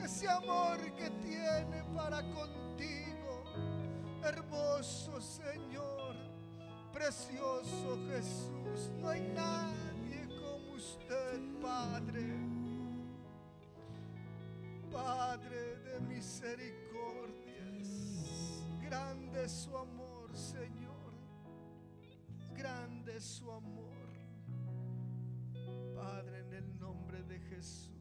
Ese 0.04 0.28
amor 0.28 0.80
que 0.96 1.10
tiene 1.22 1.84
para 1.96 2.24
contigo. 2.24 3.44
Hermoso 4.24 5.22
Señor. 5.22 6.16
Precioso 6.92 8.00
Jesús. 8.10 8.90
No 9.00 9.10
hay 9.10 9.22
nadie 9.22 10.28
como 10.40 10.74
usted, 10.74 11.40
Padre. 11.62 12.26
Padre 14.92 15.76
de 15.78 16.00
misericordias. 16.02 17.88
Grande 18.82 19.48
su 19.48 19.78
amor, 19.78 20.36
Señor. 20.36 21.14
Grande 22.56 23.22
su 23.22 23.52
amor. 23.52 23.92
Padre, 25.96 26.40
en 26.40 26.54
el 26.54 26.80
nombre 26.80 27.22
de 27.24 27.40
Jesús. 27.40 28.01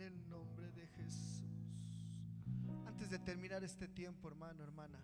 El 0.00 0.30
nombre 0.30 0.72
de 0.72 0.86
Jesús. 0.86 1.42
Antes 2.86 3.10
de 3.10 3.18
terminar 3.18 3.62
este 3.62 3.86
tiempo, 3.86 4.28
hermano, 4.28 4.62
hermana, 4.62 4.98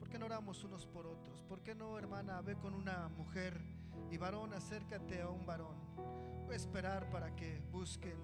¿por 0.00 0.08
qué 0.08 0.18
no 0.18 0.26
oramos 0.26 0.64
unos 0.64 0.84
por 0.84 1.06
otros? 1.06 1.44
¿Por 1.44 1.62
qué 1.62 1.76
no, 1.76 1.96
hermana, 1.96 2.40
ve 2.40 2.56
con 2.56 2.74
una 2.74 3.08
mujer 3.10 3.56
y 4.10 4.16
varón, 4.16 4.52
acércate 4.52 5.22
a 5.22 5.28
un 5.28 5.46
varón? 5.46 5.76
Voy 6.44 6.54
a 6.54 6.56
esperar 6.56 7.08
para 7.08 7.36
que 7.36 7.60
busquen 7.70 8.18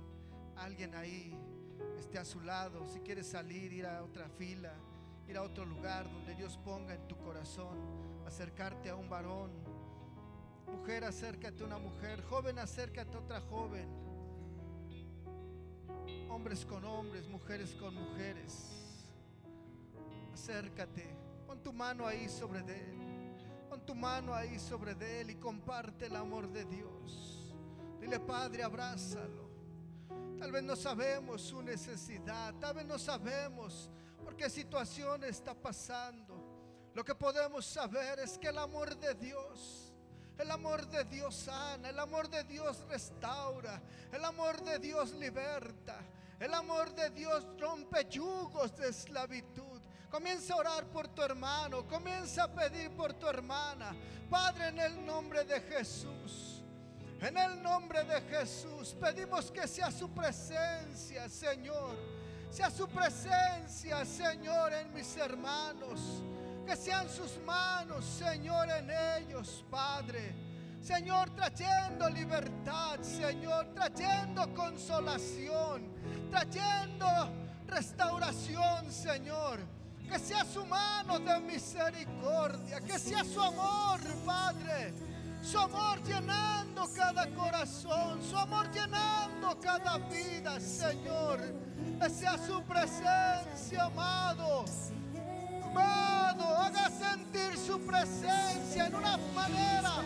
a 0.57 0.65
alguien 0.65 0.93
ahí, 0.97 1.39
esté 1.97 2.19
a 2.19 2.25
su 2.25 2.41
lado. 2.41 2.85
Si 2.89 2.99
quieres 2.99 3.29
salir, 3.29 3.73
ir 3.73 3.87
a 3.87 4.03
otra 4.03 4.29
fila, 4.29 4.75
ir 5.29 5.37
a 5.37 5.43
otro 5.43 5.65
lugar 5.65 6.11
donde 6.11 6.35
Dios 6.35 6.59
ponga 6.65 6.97
en 6.97 7.07
tu 7.07 7.17
corazón, 7.19 7.79
acercarte 8.27 8.91
a 8.91 8.97
un 8.97 9.09
varón. 9.09 9.53
Mujer, 10.67 11.05
acércate 11.05 11.63
a 11.63 11.67
una 11.67 11.79
mujer. 11.79 12.25
Joven, 12.25 12.59
acércate 12.59 13.17
a 13.17 13.21
otra 13.21 13.41
joven. 13.43 14.02
Hombres 16.33 16.65
con 16.65 16.83
hombres, 16.87 17.29
mujeres 17.29 17.77
con 17.79 17.95
mujeres. 17.95 18.71
Acércate. 20.33 21.15
Pon 21.47 21.63
tu 21.63 21.75
mano 21.75 22.07
ahí 22.07 22.27
sobre 22.27 22.63
de 22.63 22.75
él. 22.75 22.99
Pon 23.69 23.85
tu 23.85 23.95
mano 23.95 24.35
ahí 24.35 24.59
sobre 24.59 24.95
de 24.95 25.21
él 25.21 25.31
y 25.31 25.35
comparte 25.35 26.07
el 26.07 26.17
amor 26.17 26.49
de 26.49 26.65
Dios. 26.65 27.55
Dile, 28.01 28.19
Padre, 28.19 28.63
abrázalo. 28.63 29.51
Tal 30.39 30.51
vez 30.51 30.63
no 30.63 30.75
sabemos 30.75 31.43
su 31.43 31.63
necesidad. 31.63 32.55
Tal 32.55 32.77
vez 32.77 32.87
no 32.87 32.99
sabemos 32.99 33.91
por 34.25 34.35
qué 34.35 34.49
situación 34.49 35.25
está 35.25 35.55
pasando. 35.55 36.43
Lo 36.95 37.05
que 37.05 37.15
podemos 37.15 37.67
saber 37.67 38.21
es 38.21 38.39
que 38.39 38.49
el 38.49 38.59
amor 38.59 38.97
de 38.99 39.15
Dios, 39.15 39.93
el 40.39 40.51
amor 40.51 40.87
de 40.89 41.05
Dios 41.05 41.35
sana, 41.35 41.91
el 41.91 41.99
amor 41.99 42.31
de 42.31 42.43
Dios 42.45 42.85
restaura, 42.89 43.83
el 44.11 44.25
amor 44.25 44.63
de 44.63 44.79
Dios 44.79 45.13
liberta, 45.13 46.03
el 46.43 46.53
amor 46.55 46.93
de 46.97 47.09
Dios 47.11 47.47
rompe 47.57 48.05
yugos 48.11 48.75
de 48.75 48.89
esclavitud. 48.89 49.81
Comienza 50.11 50.55
a 50.55 50.57
orar 50.57 50.87
por 50.87 51.07
tu 51.07 51.23
hermano, 51.23 51.87
comienza 51.87 52.43
a 52.45 52.53
pedir 52.53 52.91
por 52.91 53.13
tu 53.15 53.29
hermana. 53.29 53.95
Padre, 54.29 54.69
en 54.69 54.81
el 54.81 55.07
nombre 55.07 55.45
de 55.45 55.61
Jesús, 55.61 56.65
en 57.21 57.39
el 57.39 57.63
nombre 57.63 58.03
de 58.03 58.21
Jesús, 58.23 58.97
pedimos 59.01 59.53
que 59.53 59.69
sea 59.69 59.93
su 59.93 60.11
presencia, 60.11 61.29
Señor. 61.29 61.97
Sea 62.51 62.71
su 62.71 62.89
presencia, 62.89 64.05
Señor, 64.05 64.73
en 64.73 64.93
mis 64.93 65.17
hermanos. 65.17 66.01
Que 66.67 66.75
sean 66.75 67.09
sus 67.09 67.39
manos, 67.47 68.05
Señor, 68.05 68.69
en 68.69 68.91
ellos, 68.91 69.65
Padre. 69.71 70.52
Señor, 70.83 71.31
trayendo 71.31 72.11
libertad, 72.11 73.01
Señor, 73.03 73.67
trayendo 73.73 74.53
consolación, 74.53 75.89
trayendo 76.29 77.07
restauración, 77.69 78.91
Señor. 78.91 79.61
Que 80.09 80.19
sea 80.19 80.45
su 80.45 80.67
mano 80.67 81.21
de 81.21 81.39
misericordia, 81.41 82.81
que 82.81 82.99
sea 82.99 83.23
su 83.23 83.41
amor, 83.41 84.01
Padre. 84.27 84.93
Su 85.41 85.61
amor 85.61 86.03
llenando 86.03 86.89
cada 86.97 87.29
corazón, 87.31 88.21
su 88.21 88.37
amor 88.37 88.69
llenando 88.73 89.59
cada 89.61 89.99
vida, 89.99 90.59
Señor. 90.59 91.39
Que 92.01 92.11
sea 92.11 92.37
su 92.39 92.61
presencia, 92.65 93.85
amado. 93.85 94.65
Amado, 95.65 96.59
haga 96.59 96.91
sentir 96.91 97.57
su 97.57 97.81
presencia 97.87 98.87
en 98.87 98.95
una 98.97 99.17
manera 99.33 100.05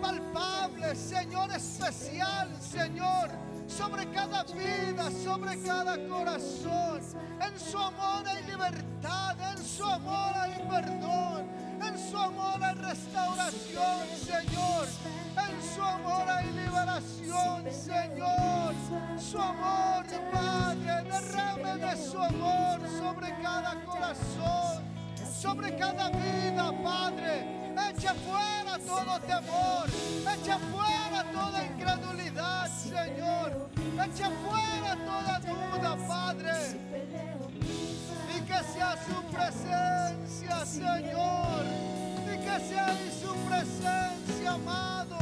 palpable, 0.00 0.94
Señor, 0.94 1.50
especial, 1.52 2.48
Señor, 2.60 3.30
sobre 3.66 4.08
cada 4.10 4.44
vida, 4.44 5.10
sobre 5.10 5.60
cada 5.62 5.96
corazón. 6.08 7.00
En 7.40 7.58
su 7.58 7.78
amor 7.78 8.26
hay 8.26 8.42
libertad, 8.44 9.36
en 9.52 9.64
su 9.64 9.84
amor 9.84 10.34
hay 10.36 10.52
perdón, 10.68 11.46
en 11.82 11.98
su 11.98 12.16
amor 12.16 12.62
hay 12.62 12.74
restauración, 12.74 14.08
Señor. 14.16 14.86
En 15.36 15.74
su 15.74 15.82
amor 15.82 16.28
hay 16.28 16.50
liberación, 16.52 17.64
Señor. 17.72 18.74
Su 19.18 19.38
amor, 19.38 20.04
Padre, 20.32 21.02
derrame 21.10 21.76
de 21.78 21.96
su 22.10 22.18
amor 22.18 22.80
sobre 23.00 23.30
cada 23.42 23.74
corazón 23.84 24.94
sobre 25.44 25.76
cada 25.76 26.08
vida, 26.08 26.72
Padre. 26.82 27.63
Echa 27.76 28.14
fuera 28.14 28.78
todo 28.86 29.20
temor, 29.20 29.86
echa 30.32 30.58
fuera 30.58 31.24
toda 31.32 31.64
incredulidad, 31.64 32.68
Señor. 32.68 33.68
Echa 34.04 34.30
fuera 34.30 34.96
toda 35.04 35.40
duda, 35.40 35.96
Padre. 36.06 36.52
Y 38.36 38.40
que 38.42 38.62
sea 38.72 38.96
su 39.06 39.22
presencia, 39.24 40.64
Señor. 40.64 41.64
Y 42.32 42.38
que 42.38 42.68
sea 42.68 42.86
ahí 42.86 43.20
su 43.20 43.34
presencia, 43.48 44.52
amado. 44.52 45.18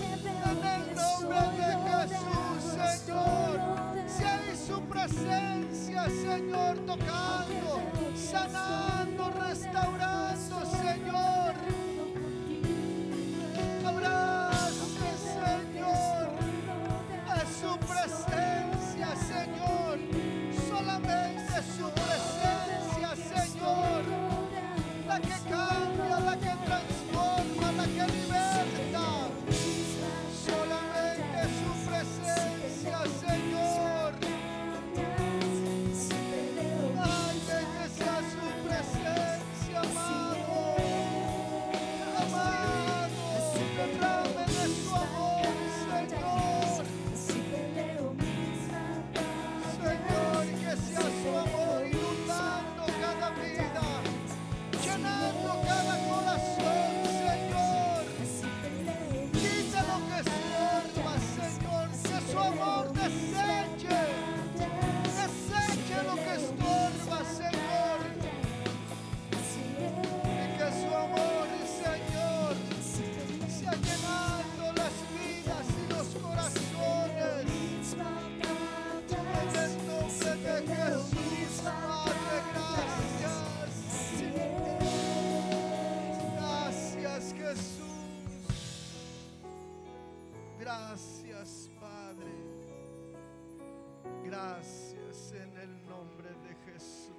En 0.00 0.66
el 0.66 0.94
nombre 0.94 1.40
de 1.58 2.08
Jesús, 2.08 3.04
Señor. 3.04 3.60
Sea 4.08 4.40
su 4.66 4.80
presencia, 4.82 6.04
Señor, 6.04 6.78
tocando, 6.86 7.80
sanando, 8.14 9.30
restaurando, 9.30 10.66
Señor. 10.66 11.83
Gracias, 90.64 91.70
Padre. 91.78 92.32
Gracias 94.24 95.32
en 95.32 95.58
el 95.58 95.86
nombre 95.86 96.30
de 96.30 96.54
Jesús. 96.64 97.12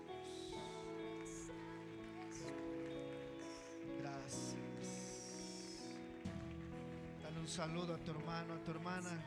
Gracias. 4.02 4.58
Dale 7.22 7.40
un 7.40 7.48
saludo 7.48 7.94
a 7.94 7.98
tu 8.00 8.10
hermano, 8.10 8.56
a 8.56 8.64
tu 8.64 8.72
hermana. 8.72 9.24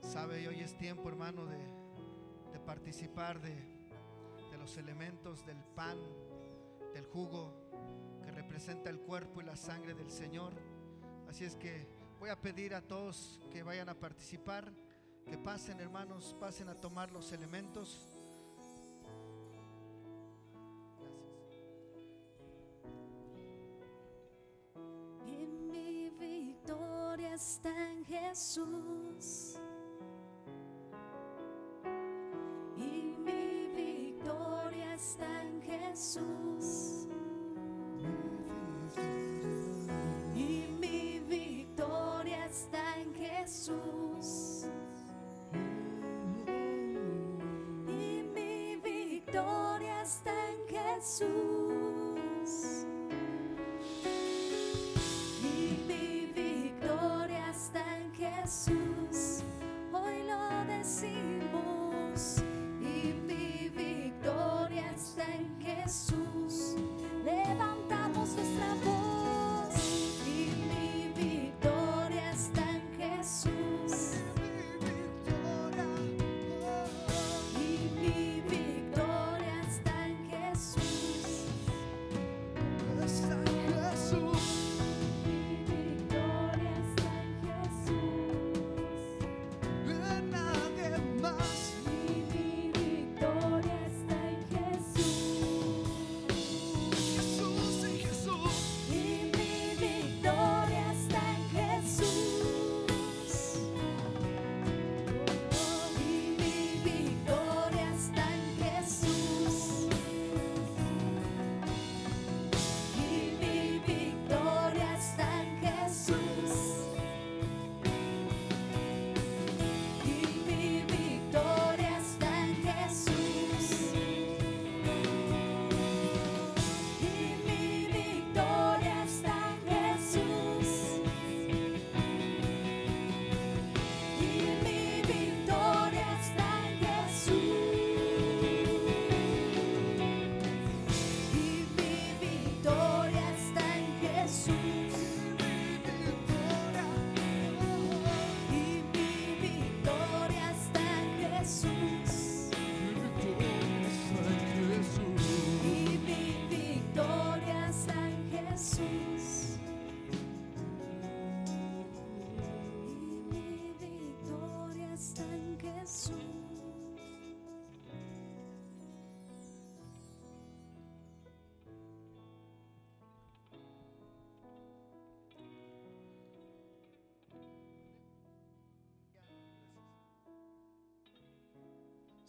Sabe, 0.00 0.48
hoy 0.48 0.60
es 0.60 0.74
tiempo, 0.78 1.10
hermano, 1.10 1.44
de, 1.44 1.58
de 2.54 2.58
participar 2.64 3.38
de, 3.42 3.54
de 4.50 4.56
los 4.56 4.78
elementos 4.78 5.44
del 5.44 5.62
pan, 5.74 5.98
del 6.94 7.04
jugo 7.04 7.52
que 8.24 8.30
representa 8.30 8.88
el 8.88 9.00
cuerpo 9.00 9.42
y 9.42 9.44
la 9.44 9.56
sangre 9.56 9.92
del 9.92 10.10
Señor. 10.10 10.54
Así 11.28 11.44
es 11.44 11.56
que 11.56 11.86
voy 12.20 12.30
a 12.30 12.40
pedir 12.40 12.74
a 12.74 12.80
todos 12.80 13.40
que 13.52 13.62
vayan 13.62 13.88
a 13.88 13.94
participar, 13.94 14.72
que 15.26 15.36
pasen 15.38 15.80
hermanos, 15.80 16.36
pasen 16.38 16.68
a 16.68 16.74
tomar 16.74 17.10
los 17.12 17.32
elementos. 17.32 18.08
Gracias. 18.16 19.64
Mi 25.24 26.10
victoria 26.10 27.34
está 27.34 27.92
en 27.92 28.04
Jesús. 28.04 29.58
Y 32.76 33.16
mi 33.18 33.66
victoria 33.68 34.94
está 34.94 35.42
en 35.42 35.62
Jesús. 35.62 36.43
Jesús. 50.94 51.63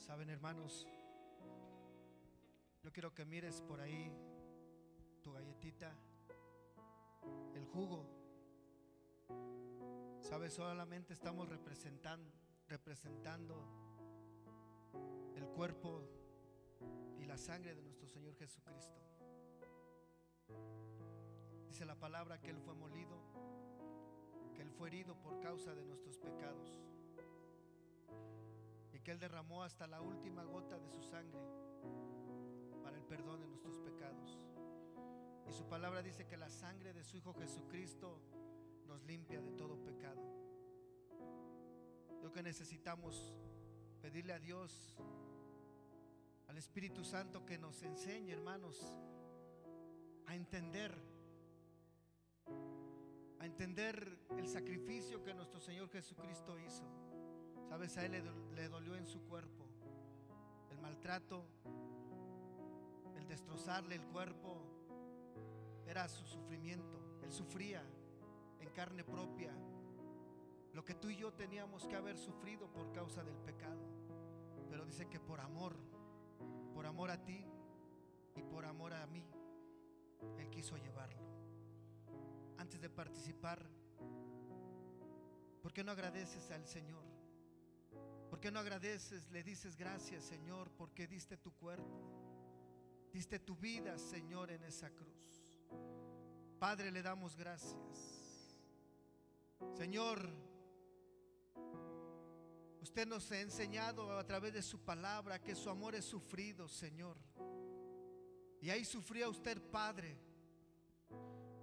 Saben, 0.05 0.29
hermanos, 0.29 0.87
yo 2.83 2.93
quiero 2.93 3.15
que 3.15 3.25
mires 3.25 3.59
por 3.63 3.81
ahí 3.81 4.15
tu 5.23 5.33
galletita, 5.33 5.91
el 7.55 7.65
jugo. 7.65 8.05
Sabes, 10.21 10.53
solamente 10.53 11.11
estamos 11.11 11.49
representando, 11.49 12.31
representando 12.67 13.65
el 15.35 15.47
cuerpo 15.47 16.07
y 17.17 17.25
la 17.25 17.39
sangre 17.39 17.73
de 17.73 17.81
nuestro 17.81 18.07
Señor 18.07 18.35
Jesucristo. 18.35 19.01
Dice 21.67 21.83
la 21.83 21.95
palabra 21.95 22.39
que 22.39 22.51
Él 22.51 22.59
fue 22.59 22.75
molido, 22.75 23.23
que 24.53 24.61
Él 24.61 24.69
fue 24.69 24.89
herido 24.89 25.19
por 25.19 25.39
causa 25.39 25.73
de 25.73 25.83
nuestros 25.83 26.19
pecados 26.19 26.79
que 29.05 29.11
Él 29.11 29.19
derramó 29.19 29.61
hasta 29.63 29.85
la 29.85 30.01
última 30.01 30.43
gota 30.43 30.79
de 30.79 30.89
su 30.89 31.03
sangre 31.03 31.39
para 32.81 32.97
el 32.97 33.03
perdón 33.03 33.39
de 33.39 33.47
nuestros 33.47 33.77
pecados. 33.77 34.39
Y 35.47 35.53
su 35.53 35.67
palabra 35.67 36.01
dice 36.01 36.25
que 36.25 36.35
la 36.35 36.49
sangre 36.49 36.91
de 36.91 37.03
su 37.03 37.15
Hijo 37.15 37.31
Jesucristo 37.35 38.19
nos 38.87 39.03
limpia 39.03 39.39
de 39.41 39.51
todo 39.51 39.79
pecado. 39.83 40.23
Lo 42.23 42.31
que 42.31 42.41
necesitamos 42.41 43.35
pedirle 44.01 44.33
a 44.33 44.39
Dios, 44.39 44.97
al 46.47 46.57
Espíritu 46.57 47.03
Santo 47.03 47.45
que 47.45 47.59
nos 47.59 47.83
enseñe, 47.83 48.31
hermanos, 48.31 48.81
a 50.25 50.33
entender, 50.33 50.97
a 53.39 53.45
entender 53.45 54.17
el 54.35 54.47
sacrificio 54.47 55.21
que 55.21 55.35
nuestro 55.35 55.59
Señor 55.59 55.89
Jesucristo 55.89 56.57
hizo. 56.57 57.04
Sabes, 57.67 57.97
a 57.97 58.05
Él 58.05 58.11
le, 58.13 58.23
dol- 58.23 58.51
le 58.53 58.69
dolió 58.69 58.95
en 58.95 59.05
su 59.05 59.21
cuerpo 59.23 59.65
el 60.69 60.77
maltrato, 60.79 61.45
el 63.15 63.27
destrozarle 63.27 63.95
el 63.95 64.05
cuerpo, 64.07 64.61
era 65.87 66.07
su 66.07 66.25
sufrimiento. 66.25 66.99
Él 67.23 67.31
sufría 67.31 67.83
en 68.59 68.69
carne 68.69 69.03
propia 69.03 69.51
lo 70.73 70.83
que 70.83 70.93
tú 70.95 71.09
y 71.09 71.15
yo 71.17 71.33
teníamos 71.33 71.85
que 71.87 71.95
haber 71.95 72.17
sufrido 72.17 72.71
por 72.71 72.91
causa 72.91 73.23
del 73.23 73.37
pecado. 73.37 73.81
Pero 74.69 74.85
dice 74.85 75.07
que 75.07 75.19
por 75.19 75.39
amor, 75.39 75.75
por 76.73 76.85
amor 76.85 77.09
a 77.11 77.23
ti 77.23 77.45
y 78.35 78.41
por 78.43 78.65
amor 78.65 78.93
a 78.93 79.07
mí, 79.07 79.25
Él 80.37 80.49
quiso 80.49 80.77
llevarlo. 80.77 81.23
Antes 82.57 82.79
de 82.81 82.89
participar, 82.89 83.65
¿por 85.61 85.71
qué 85.73 85.83
no 85.83 85.91
agradeces 85.91 86.51
al 86.51 86.65
Señor? 86.67 87.03
¿Por 88.45 88.51
qué 88.51 88.53
no 88.53 88.59
agradeces, 88.59 89.27
le 89.31 89.41
dices 89.41 89.75
gracias, 89.75 90.23
Señor, 90.23 90.69
porque 90.77 91.07
diste 91.07 91.35
tu 91.35 91.51
cuerpo? 91.55 91.99
Diste 93.11 93.39
tu 93.39 93.55
vida, 93.55 93.97
Señor, 93.97 94.51
en 94.51 94.63
esa 94.65 94.91
cruz. 94.91 95.41
Padre, 96.59 96.91
le 96.91 97.01
damos 97.01 97.35
gracias. 97.35 98.59
Señor, 99.75 100.29
usted 102.83 103.07
nos 103.07 103.31
ha 103.31 103.39
enseñado 103.39 104.15
a 104.15 104.23
través 104.27 104.53
de 104.53 104.61
su 104.61 104.77
palabra 104.77 105.41
que 105.41 105.55
su 105.55 105.67
amor 105.71 105.95
es 105.95 106.05
sufrido, 106.05 106.67
Señor. 106.67 107.17
Y 108.61 108.69
ahí 108.69 108.85
sufría 108.85 109.27
usted, 109.27 109.59
Padre. 109.71 110.19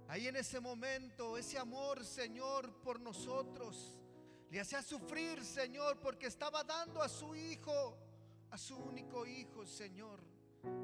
Ahí 0.09 0.27
en 0.27 0.35
ese 0.35 0.59
momento, 0.59 1.37
ese 1.37 1.57
amor, 1.57 2.03
Señor, 2.03 2.81
por 2.81 2.99
nosotros, 2.99 4.02
le 4.53 4.59
hacía 4.59 4.83
sufrir, 4.83 5.43
Señor, 5.43 5.99
porque 5.99 6.27
estaba 6.27 6.63
dando 6.63 7.01
a 7.01 7.09
su 7.09 7.35
hijo, 7.35 7.97
a 8.51 8.57
su 8.59 8.77
único 8.77 9.25
hijo, 9.25 9.65
Señor, 9.65 10.19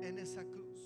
en 0.02 0.18
esa 0.18 0.44
cruz. 0.44 0.80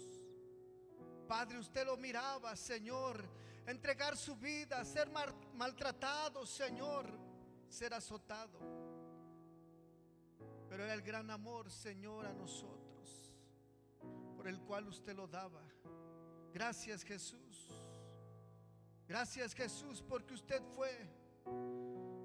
Padre, 1.25 1.59
usted 1.59 1.85
lo 1.85 1.95
miraba, 1.95 2.53
Señor, 2.57 3.23
entregar 3.65 4.17
su 4.17 4.35
vida, 4.35 4.83
ser 4.83 5.09
maltratado, 5.53 6.45
Señor, 6.45 7.07
ser 7.69 7.93
azotado. 7.93 8.59
Pero 10.67 10.83
era 10.83 10.93
el 10.93 11.03
gran 11.03 11.31
amor, 11.31 11.71
Señor, 11.71 12.25
a 12.25 12.33
nosotros, 12.33 13.33
por 14.35 14.45
el 14.45 14.59
cual 14.59 14.89
usted 14.89 15.15
lo 15.15 15.25
daba. 15.25 15.63
Gracias, 16.51 17.03
Jesús. 17.03 17.81
Gracias, 19.07 19.53
Jesús, 19.53 20.03
porque 20.05 20.33
usted 20.33 20.61
fue. 20.75 20.91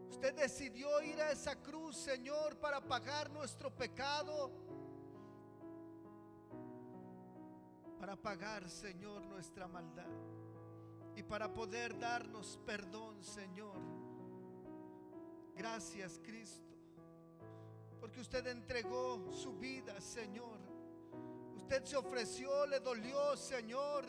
Usted 0.09 0.35
decidió 0.35 1.03
ir 1.03 1.21
a 1.21 1.31
esa 1.33 1.57
cruz, 1.57 1.97
Señor, 1.97 2.59
para 2.59 2.81
pagar 2.81 3.31
nuestro 3.31 3.71
pecado. 3.75 4.69
para 7.99 8.15
pagar, 8.17 8.69
Señor, 8.71 9.23
nuestra 9.27 9.67
maldad 9.67 10.07
y 11.17 11.23
para 11.23 11.53
poder 11.53 11.99
darnos 11.99 12.59
perdón, 12.65 13.23
Señor. 13.25 13.77
Gracias, 15.57 16.21
Cristo, 16.23 16.73
porque 17.99 18.21
usted 18.21 18.47
entregó 18.47 19.33
su 19.33 19.59
vida, 19.59 20.01
Señor. 20.01 20.59
Usted 21.57 21.85
se 21.85 21.97
ofreció, 21.97 22.67
le 22.67 22.79
dolió, 22.79 23.37
Señor. 23.37 24.05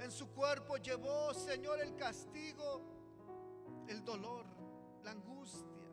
En 0.00 0.10
su 0.10 0.28
cuerpo 0.32 0.76
llevó, 0.76 1.32
Señor, 1.32 1.80
el 1.80 1.94
castigo, 1.94 2.82
el 3.88 4.04
dolor, 4.04 4.44
la 5.06 5.12
angustia, 5.12 5.86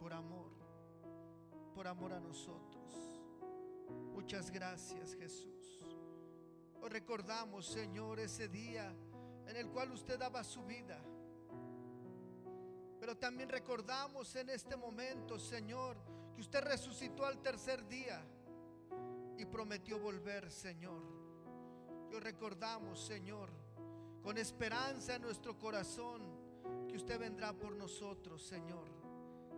por 0.00 0.10
amor, 0.10 0.50
por 1.74 1.86
amor 1.86 2.14
a 2.14 2.20
nosotros. 2.20 3.20
Muchas 4.14 4.50
gracias, 4.50 5.14
Jesús. 5.14 5.84
Hoy 6.80 6.88
recordamos, 6.88 7.66
Señor, 7.66 8.18
ese 8.18 8.48
día 8.48 8.90
en 9.46 9.56
el 9.56 9.68
cual 9.68 9.92
usted 9.92 10.18
daba 10.18 10.42
su 10.42 10.64
vida. 10.64 10.98
Pero 12.98 13.14
también 13.18 13.50
recordamos 13.50 14.34
en 14.36 14.48
este 14.48 14.74
momento, 14.74 15.38
Señor, 15.38 15.98
que 16.34 16.40
usted 16.40 16.64
resucitó 16.64 17.26
al 17.26 17.42
tercer 17.42 17.86
día 17.86 18.24
y 19.36 19.44
prometió 19.44 19.98
volver, 19.98 20.50
Señor. 20.50 21.02
Y 22.10 22.14
hoy 22.14 22.20
recordamos, 22.20 23.04
Señor, 23.04 23.50
con 24.22 24.38
esperanza 24.38 25.16
en 25.16 25.20
nuestro 25.20 25.58
corazón, 25.58 26.45
que 26.88 26.96
usted 26.96 27.18
vendrá 27.18 27.52
por 27.52 27.74
nosotros, 27.74 28.42
Señor. 28.42 28.88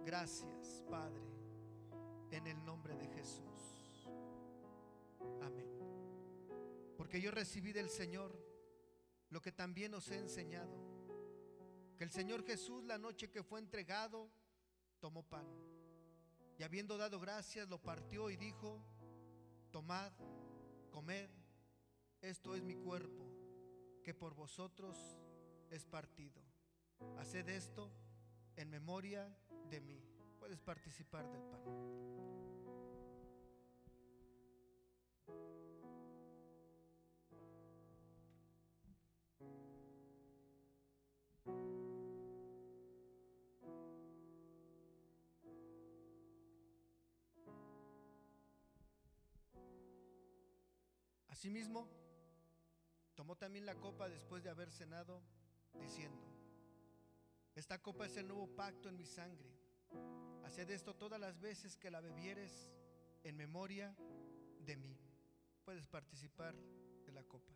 Gracias, 0.04 0.82
Padre, 0.88 1.26
en 2.30 2.46
el 2.46 2.64
nombre 2.64 2.96
de 2.96 3.06
Jesús. 3.08 4.08
Amén. 5.42 5.68
Porque 6.96 7.20
yo 7.20 7.30
recibí 7.30 7.72
del 7.72 7.90
Señor 7.90 8.38
lo 9.30 9.40
que 9.42 9.52
también 9.52 9.94
os 9.94 10.10
he 10.10 10.18
enseñado. 10.18 10.76
Que 11.96 12.04
el 12.04 12.10
Señor 12.10 12.44
Jesús 12.44 12.84
la 12.84 12.98
noche 12.98 13.30
que 13.30 13.42
fue 13.42 13.60
entregado, 13.60 14.30
tomó 15.00 15.22
pan. 15.22 15.46
Y 16.58 16.62
habiendo 16.62 16.96
dado 16.96 17.20
gracias, 17.20 17.68
lo 17.68 17.80
partió 17.80 18.30
y 18.30 18.36
dijo, 18.36 18.80
tomad, 19.70 20.12
comed, 20.90 21.30
esto 22.20 22.54
es 22.54 22.62
mi 22.62 22.74
cuerpo, 22.74 23.30
que 24.02 24.14
por 24.14 24.34
vosotros 24.34 24.96
es 25.70 25.84
partido. 25.84 26.47
Haced 27.18 27.48
esto 27.48 27.90
en 28.56 28.70
memoria 28.70 29.28
de 29.70 29.80
mí. 29.80 30.02
Puedes 30.38 30.60
participar 30.60 31.28
del 31.30 31.42
pan. 31.42 31.62
Asimismo, 51.38 51.88
tomó 53.14 53.36
también 53.36 53.64
la 53.64 53.76
copa 53.76 54.08
después 54.08 54.42
de 54.42 54.50
haber 54.50 54.72
cenado, 54.72 55.22
diciendo, 55.80 56.27
esta 57.58 57.82
copa 57.82 58.06
es 58.06 58.16
el 58.16 58.28
nuevo 58.28 58.46
pacto 58.54 58.88
en 58.88 58.96
mi 58.96 59.04
sangre. 59.04 59.50
Haced 60.44 60.70
esto 60.70 60.94
todas 60.94 61.18
las 61.18 61.40
veces 61.40 61.76
que 61.76 61.90
la 61.90 62.00
bebieres 62.00 62.70
en 63.24 63.36
memoria 63.36 63.96
de 64.60 64.76
mí. 64.76 64.96
Puedes 65.64 65.88
participar 65.88 66.54
de 67.04 67.12
la 67.12 67.24
copa. 67.24 67.52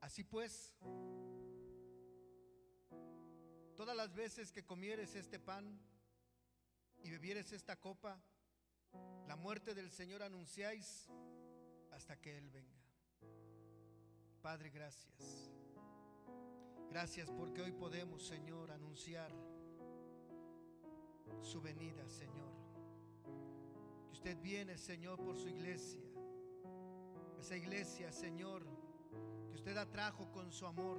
Así 0.00 0.22
pues, 0.22 0.72
todas 3.74 3.96
las 3.96 4.14
veces 4.14 4.52
que 4.52 4.64
comieres 4.64 5.16
este 5.16 5.40
pan 5.40 5.80
y 7.02 7.10
bebieres 7.10 7.50
esta 7.50 7.74
copa, 7.74 8.22
la 9.26 9.36
muerte 9.36 9.74
del 9.74 9.90
Señor 9.90 10.22
anunciáis 10.22 11.08
hasta 11.92 12.20
que 12.20 12.36
Él 12.36 12.50
venga. 12.50 12.76
Padre, 14.42 14.70
gracias. 14.70 15.50
Gracias 16.90 17.30
porque 17.30 17.62
hoy 17.62 17.72
podemos, 17.72 18.26
Señor, 18.26 18.70
anunciar 18.70 19.30
su 21.42 21.60
venida, 21.60 22.08
Señor. 22.08 22.54
Que 24.06 24.12
usted 24.12 24.40
viene, 24.40 24.78
Señor, 24.78 25.22
por 25.22 25.36
su 25.36 25.48
iglesia. 25.48 26.00
Esa 27.38 27.56
iglesia, 27.56 28.12
Señor, 28.12 28.66
que 29.48 29.56
usted 29.56 29.76
atrajo 29.76 30.30
con 30.32 30.52
su 30.52 30.66
amor, 30.66 30.98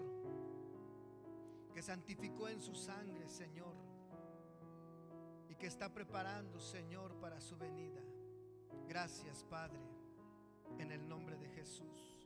que 1.74 1.82
santificó 1.82 2.48
en 2.48 2.62
su 2.62 2.76
sangre, 2.76 3.28
Señor, 3.28 3.76
que 5.58 5.68
está 5.68 5.92
preparando, 5.94 6.60
Señor, 6.60 7.16
para 7.20 7.40
su 7.42 7.58
venida. 7.58 8.02
Gracias, 8.88 9.44
Padre, 9.44 9.80
en 10.80 10.92
el 10.92 11.08
nombre 11.08 11.38
de 11.38 11.50
Jesús. 11.50 12.17